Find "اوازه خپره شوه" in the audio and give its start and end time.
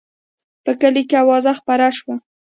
1.23-2.15